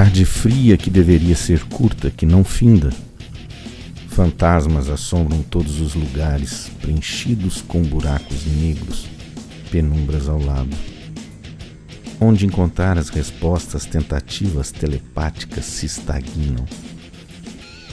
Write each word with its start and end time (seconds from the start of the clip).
tarde 0.00 0.24
fria 0.24 0.78
que 0.78 0.88
deveria 0.88 1.36
ser 1.36 1.62
curta, 1.64 2.10
que 2.10 2.24
não 2.24 2.42
finda. 2.42 2.88
Fantasmas 4.08 4.88
assombram 4.88 5.42
todos 5.42 5.78
os 5.78 5.94
lugares, 5.94 6.70
preenchidos 6.80 7.60
com 7.60 7.82
buracos 7.82 8.46
negros, 8.46 9.04
penumbras 9.70 10.26
ao 10.26 10.40
lado. 10.40 10.74
Onde 12.18 12.46
encontrar 12.46 12.96
as 12.96 13.10
respostas, 13.10 13.84
tentativas 13.84 14.72
telepáticas 14.72 15.66
se 15.66 15.84
estagnam. 15.84 16.64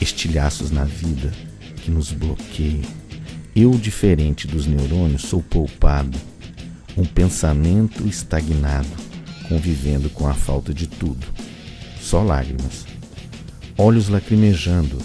Estilhaços 0.00 0.70
na 0.70 0.84
vida 0.84 1.30
que 1.76 1.90
nos 1.90 2.10
bloqueiam. 2.10 2.88
Eu, 3.54 3.72
diferente 3.72 4.46
dos 4.46 4.66
neurônios, 4.66 5.20
sou 5.26 5.42
poupado. 5.42 6.16
Um 6.96 7.04
pensamento 7.04 8.08
estagnado, 8.08 8.88
convivendo 9.46 10.08
com 10.08 10.26
a 10.26 10.32
falta 10.32 10.72
de 10.72 10.86
tudo. 10.86 11.26
Só 12.00 12.22
lágrimas. 12.22 12.86
Olhos 13.76 14.08
lacrimejando. 14.08 14.98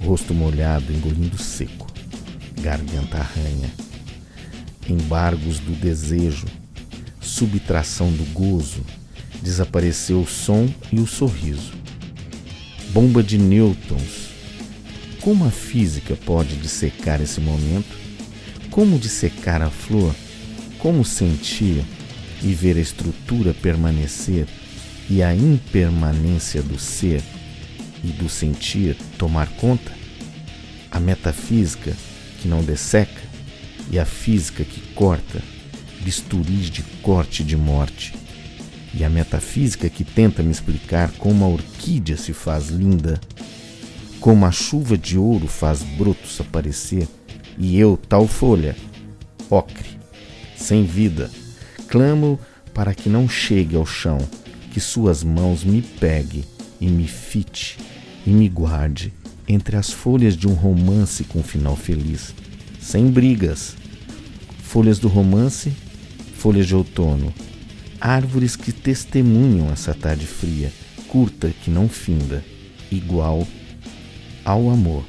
Rosto 0.00 0.32
molhado, 0.32 0.92
engolindo 0.92 1.38
seco. 1.38 1.86
Garganta 2.60 3.18
arranha. 3.18 3.70
Embargos 4.88 5.58
do 5.58 5.72
desejo 5.72 6.46
subtração 7.38 8.10
do 8.10 8.24
gozo, 8.32 8.80
desapareceu 9.42 10.22
o 10.22 10.26
som 10.26 10.68
e 10.90 10.98
o 10.98 11.06
sorriso. 11.06 11.72
Bomba 12.90 13.22
de 13.22 13.38
nêutrons. 13.38 14.28
Como 15.20 15.44
a 15.44 15.50
física 15.50 16.16
pode 16.24 16.56
dissecar 16.56 17.20
esse 17.20 17.40
momento? 17.40 17.96
Como 18.70 18.98
dissecar 18.98 19.62
a 19.62 19.70
flor? 19.70 20.14
Como 20.78 21.04
sentir 21.04 21.84
e 22.42 22.52
ver 22.54 22.76
a 22.76 22.80
estrutura 22.80 23.52
permanecer 23.52 24.48
e 25.08 25.22
a 25.22 25.34
impermanência 25.34 26.62
do 26.62 26.78
ser 26.78 27.22
e 28.04 28.08
do 28.08 28.28
sentir 28.28 28.96
tomar 29.16 29.48
conta? 29.56 29.92
A 30.90 31.00
metafísica 31.00 31.94
que 32.40 32.48
não 32.48 32.62
desseca 32.62 33.22
e 33.90 33.98
a 33.98 34.04
física 34.04 34.64
que 34.64 34.80
corta 34.94 35.42
bisturis 36.00 36.70
de 36.70 36.82
corte 37.02 37.44
de 37.44 37.56
morte. 37.56 38.14
E 38.94 39.04
a 39.04 39.10
metafísica 39.10 39.88
que 39.88 40.04
tenta 40.04 40.42
me 40.42 40.50
explicar 40.50 41.12
como 41.12 41.44
a 41.44 41.48
orquídea 41.48 42.16
se 42.16 42.32
faz 42.32 42.68
linda, 42.68 43.20
como 44.20 44.46
a 44.46 44.50
chuva 44.50 44.96
de 44.96 45.18
ouro 45.18 45.46
faz 45.46 45.82
brotos 45.82 46.40
aparecer, 46.40 47.06
e 47.58 47.78
eu, 47.78 47.98
tal 48.08 48.26
folha, 48.26 48.74
ocre, 49.50 49.98
sem 50.56 50.84
vida, 50.84 51.30
clamo 51.88 52.40
para 52.72 52.94
que 52.94 53.08
não 53.08 53.28
chegue 53.28 53.76
ao 53.76 53.84
chão, 53.84 54.18
que 54.78 54.84
suas 54.84 55.24
mãos 55.24 55.64
me 55.64 55.82
pegue 55.82 56.44
e 56.80 56.86
me 56.86 57.08
fite 57.08 57.76
e 58.24 58.30
me 58.30 58.48
guarde 58.48 59.12
entre 59.48 59.76
as 59.76 59.90
folhas 59.90 60.36
de 60.36 60.46
um 60.46 60.52
romance 60.52 61.24
com 61.24 61.42
final 61.42 61.74
feliz, 61.74 62.32
sem 62.80 63.10
brigas. 63.10 63.74
Folhas 64.62 65.00
do 65.00 65.08
romance 65.08 65.72
folhas 66.32 66.68
de 66.68 66.76
outono, 66.76 67.34
árvores 68.00 68.54
que 68.54 68.70
testemunham 68.70 69.68
essa 69.72 69.92
tarde 69.92 70.28
fria, 70.28 70.72
curta 71.08 71.52
que 71.64 71.72
não 71.72 71.88
finda, 71.88 72.44
igual 72.88 73.48
ao 74.44 74.70
amor. 74.70 75.02